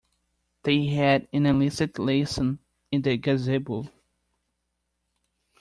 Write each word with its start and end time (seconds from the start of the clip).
They 0.63 0.87
had 0.87 1.27
an 1.31 1.45
illicit 1.45 1.99
liaison 1.99 2.57
in 2.91 3.03
the 3.03 3.17
gazebo. 3.17 3.87